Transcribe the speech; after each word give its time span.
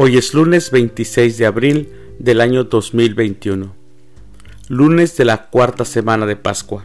Hoy 0.00 0.16
es 0.16 0.32
lunes 0.32 0.70
26 0.70 1.38
de 1.38 1.46
abril 1.46 1.88
del 2.20 2.40
año 2.40 2.62
2021, 2.62 3.74
lunes 4.68 5.16
de 5.16 5.24
la 5.24 5.48
cuarta 5.48 5.84
semana 5.84 6.24
de 6.24 6.36
Pascua. 6.36 6.84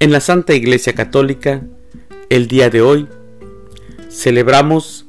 En 0.00 0.10
la 0.10 0.18
Santa 0.18 0.52
Iglesia 0.52 0.94
Católica, 0.94 1.62
el 2.28 2.48
día 2.48 2.70
de 2.70 2.82
hoy, 2.82 3.06
celebramos 4.10 5.06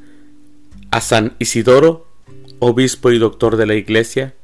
a 0.91 1.01
San 1.01 1.33
Isidoro, 1.39 2.05
obispo 2.59 3.10
y 3.10 3.18
doctor 3.18 3.57
de 3.57 3.65
la 3.65 3.73
Iglesia, 3.73 4.36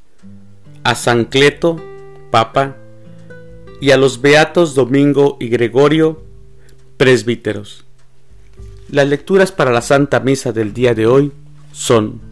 a 0.84 0.96
San 0.96 1.26
Cleto, 1.26 1.80
papa, 2.32 2.78
y 3.80 3.92
a 3.92 3.98
los 3.98 4.22
beatos 4.22 4.74
Domingo 4.74 5.38
y 5.40 5.50
Gregorio, 5.50 6.24
presbíteros. 6.98 7.86
Las 8.90 9.08
lecturas 9.08 9.52
para 9.52 9.72
la 9.72 9.84
Santa 9.84 10.20
Misa 10.20 10.52
del 10.52 10.74
día 10.74 10.96
de 10.96 11.06
hoy 11.06 11.32
son 11.74 12.28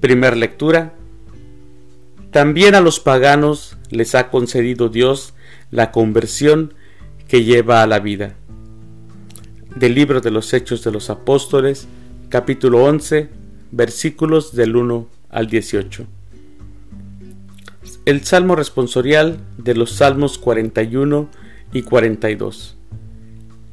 Primer 0.00 0.36
lectura. 0.36 0.94
También 2.30 2.74
a 2.74 2.80
los 2.80 3.00
paganos 3.00 3.76
les 3.90 4.14
ha 4.14 4.30
concedido 4.30 4.88
Dios 4.88 5.34
la 5.70 5.92
conversión 5.92 6.74
que 7.28 7.44
lleva 7.44 7.82
a 7.82 7.86
la 7.86 8.00
vida. 8.00 8.34
Del 9.76 9.94
libro 9.94 10.20
de 10.20 10.30
los 10.30 10.52
Hechos 10.54 10.82
de 10.84 10.90
los 10.90 11.10
Apóstoles, 11.10 11.86
capítulo 12.28 12.84
11, 12.84 13.28
versículos 13.72 14.54
del 14.54 14.74
1 14.74 15.06
al 15.28 15.46
18. 15.48 16.06
El 18.06 18.24
Salmo 18.24 18.56
responsorial 18.56 19.38
de 19.58 19.74
los 19.74 19.92
Salmos 19.92 20.38
41 20.38 21.28
y 21.72 21.82
42. 21.82 22.76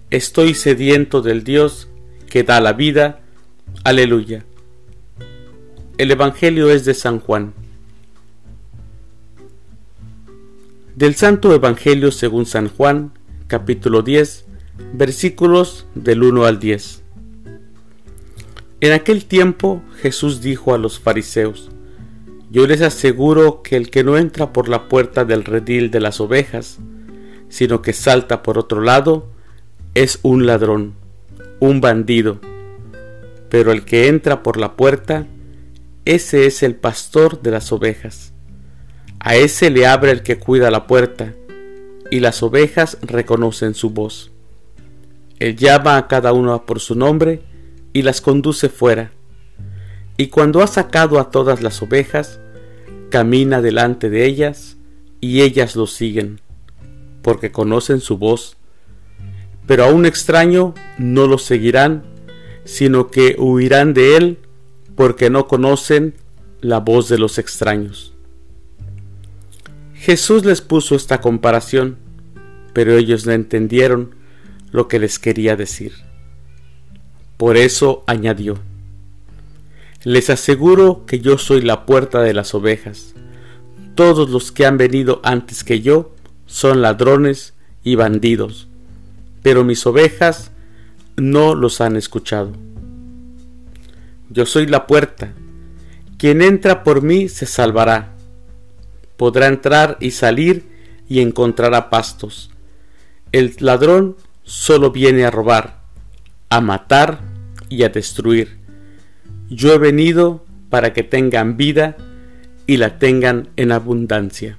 Estoy 0.10 0.54
sediento 0.54 1.22
del 1.22 1.44
Dios 1.44 1.88
que 2.30 2.44
da 2.44 2.60
la 2.60 2.74
vida. 2.74 3.22
Aleluya. 3.84 4.47
El 5.98 6.12
Evangelio 6.12 6.70
es 6.70 6.86
de 6.86 6.94
San 6.94 7.20
Juan. 7.20 7.56
Del 10.96 11.16
Santo 11.16 11.52
Evangelio 11.56 12.12
según 12.12 12.46
San 12.46 12.70
Juan, 12.70 13.14
capítulo 13.48 14.04
10, 14.04 14.46
versículos 14.94 15.88
del 15.96 16.22
1 16.22 16.46
al 16.46 16.60
10. 16.60 17.02
En 18.82 18.92
aquel 18.92 19.26
tiempo 19.26 19.82
Jesús 20.00 20.42
dijo 20.42 20.76
a 20.76 20.78
los 20.78 21.00
fariseos, 21.00 21.72
Yo 22.52 22.68
les 22.68 22.84
aseguro 22.84 23.64
que 23.64 23.76
el 23.76 23.90
que 23.90 24.04
no 24.04 24.20
entra 24.20 24.54
por 24.54 24.70
la 24.70 24.90
puerta 24.90 25.26
del 25.26 25.46
redil 25.46 25.90
de 25.90 26.00
las 26.00 26.22
ovejas, 26.22 26.78
sino 27.50 27.82
que 27.82 27.94
salta 27.94 28.44
por 28.44 28.60
otro 28.60 28.82
lado, 28.82 29.32
es 29.96 30.20
un 30.22 30.46
ladrón, 30.46 30.94
un 31.60 31.82
bandido. 31.82 32.40
Pero 33.50 33.72
el 33.72 33.84
que 33.84 34.10
entra 34.10 34.44
por 34.44 34.58
la 34.58 34.76
puerta, 34.76 35.26
ese 36.08 36.46
es 36.46 36.64
el 36.64 36.74
pastor 36.76 37.42
de 37.42 37.52
las 37.52 37.74
ovejas. 37.74 38.32
A 39.20 39.36
ese 39.36 39.70
le 39.70 39.86
abre 39.86 40.12
el 40.12 40.24
que 40.24 40.40
cuida 40.40 40.72
la 40.72 40.88
puerta, 40.88 41.34
y 42.10 42.22
las 42.22 42.42
ovejas 42.42 42.98
reconocen 43.02 43.74
su 43.74 43.90
voz. 43.90 44.32
Él 45.40 45.58
llama 45.58 45.98
a 45.98 46.08
cada 46.08 46.32
una 46.32 46.60
por 46.66 46.80
su 46.80 46.96
nombre 46.96 47.42
y 47.92 48.04
las 48.04 48.22
conduce 48.22 48.70
fuera. 48.70 49.12
Y 50.16 50.28
cuando 50.28 50.62
ha 50.62 50.68
sacado 50.68 51.20
a 51.20 51.30
todas 51.30 51.62
las 51.62 51.82
ovejas, 51.82 52.40
camina 53.10 53.62
delante 53.62 54.10
de 54.10 54.26
ellas, 54.26 54.78
y 55.20 55.42
ellas 55.42 55.76
lo 55.76 55.88
siguen, 55.88 56.40
porque 57.22 57.52
conocen 57.52 58.00
su 58.00 58.18
voz. 58.18 58.56
Pero 59.66 59.84
a 59.84 59.92
un 59.92 60.06
extraño 60.06 60.74
no 60.98 61.28
lo 61.28 61.38
seguirán, 61.38 62.04
sino 62.64 63.12
que 63.12 63.36
huirán 63.38 63.94
de 63.94 64.16
él 64.16 64.47
porque 64.98 65.30
no 65.30 65.48
conocen 65.48 66.16
la 66.60 66.80
voz 66.80 67.08
de 67.08 67.20
los 67.20 67.38
extraños. 67.38 68.16
Jesús 69.94 70.44
les 70.44 70.62
puso 70.62 70.96
esta 70.96 71.22
comparación, 71.22 71.98
pero 72.74 72.98
ellos 72.98 73.28
no 73.28 73.32
entendieron 73.32 74.16
lo 74.72 74.88
que 74.88 74.98
les 74.98 75.20
quería 75.20 75.56
decir. 75.56 75.94
Por 77.38 77.58
eso 77.58 78.04
añadió, 78.08 78.58
les 80.04 80.32
aseguro 80.32 81.06
que 81.06 81.20
yo 81.20 81.38
soy 81.38 81.62
la 81.62 81.86
puerta 81.86 82.24
de 82.24 82.34
las 82.34 82.56
ovejas. 82.56 83.14
Todos 83.94 84.32
los 84.32 84.52
que 84.52 84.66
han 84.66 84.78
venido 84.78 85.22
antes 85.24 85.64
que 85.64 85.82
yo 85.82 86.16
son 86.48 86.82
ladrones 86.82 87.54
y 87.84 87.94
bandidos, 87.94 88.68
pero 89.44 89.64
mis 89.64 89.86
ovejas 89.86 90.50
no 91.18 91.54
los 91.54 91.82
han 91.82 91.98
escuchado. 91.98 92.67
Yo 94.30 94.46
soy 94.46 94.68
la 94.68 94.88
puerta. 94.88 95.34
Quien 96.18 96.42
entra 96.42 96.84
por 96.84 97.02
mí 97.02 97.30
se 97.30 97.46
salvará. 97.46 98.14
Podrá 99.16 99.48
entrar 99.48 99.98
y 100.00 100.12
salir 100.12 100.68
y 101.08 101.22
encontrará 101.22 101.90
pastos. 101.90 102.52
El 103.32 103.56
ladrón 103.60 104.18
solo 104.44 104.92
viene 104.92 105.26
a 105.26 105.32
robar, 105.32 105.82
a 106.50 106.62
matar 106.62 107.20
y 107.70 107.84
a 107.84 107.90
destruir. 107.90 108.58
Yo 109.50 109.74
he 109.74 109.78
venido 109.78 110.46
para 110.70 110.94
que 110.94 111.04
tengan 111.04 111.58
vida 111.58 111.98
y 112.66 112.78
la 112.78 113.00
tengan 113.00 113.50
en 113.56 113.72
abundancia. 113.72 114.58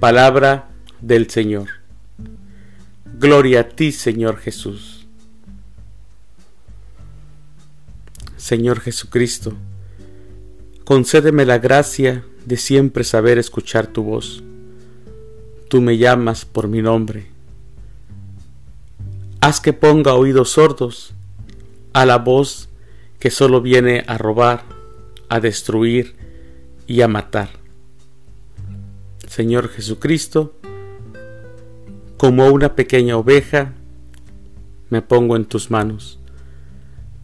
Palabra 0.00 0.68
del 1.00 1.30
Señor. 1.30 1.68
Gloria 3.18 3.60
a 3.60 3.68
ti, 3.68 3.92
Señor 3.92 4.38
Jesús. 4.38 4.97
Señor 8.38 8.78
Jesucristo, 8.78 9.54
concédeme 10.84 11.44
la 11.44 11.58
gracia 11.58 12.24
de 12.46 12.56
siempre 12.56 13.02
saber 13.02 13.36
escuchar 13.36 13.88
tu 13.88 14.04
voz. 14.04 14.44
Tú 15.68 15.80
me 15.82 15.98
llamas 15.98 16.44
por 16.44 16.68
mi 16.68 16.80
nombre. 16.80 17.26
Haz 19.40 19.60
que 19.60 19.72
ponga 19.72 20.14
oídos 20.14 20.50
sordos 20.50 21.14
a 21.92 22.06
la 22.06 22.18
voz 22.18 22.68
que 23.18 23.30
solo 23.32 23.60
viene 23.60 24.04
a 24.06 24.16
robar, 24.18 24.62
a 25.28 25.40
destruir 25.40 26.14
y 26.86 27.00
a 27.00 27.08
matar. 27.08 27.50
Señor 29.26 29.68
Jesucristo, 29.68 30.54
como 32.16 32.46
una 32.48 32.76
pequeña 32.76 33.16
oveja, 33.16 33.74
me 34.90 35.02
pongo 35.02 35.34
en 35.34 35.44
tus 35.44 35.72
manos. 35.72 36.20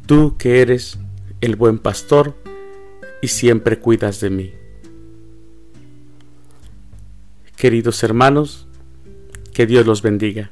Tú 0.06 0.36
que 0.36 0.60
eres 0.60 0.98
el 1.40 1.56
buen 1.56 1.78
pastor, 1.78 2.34
y 3.20 3.28
siempre 3.28 3.78
cuidas 3.78 4.20
de 4.20 4.30
mí. 4.30 4.54
Queridos 7.56 8.02
hermanos, 8.02 8.66
que 9.52 9.66
Dios 9.66 9.86
los 9.86 10.02
bendiga. 10.02 10.50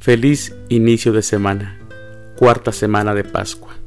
Feliz 0.00 0.54
inicio 0.68 1.12
de 1.12 1.22
semana, 1.22 1.78
cuarta 2.36 2.72
semana 2.72 3.14
de 3.14 3.24
Pascua. 3.24 3.77